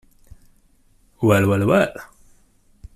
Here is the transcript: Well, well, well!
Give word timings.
Well, 1.21 1.47
well, 1.47 1.67
well! 1.67 1.93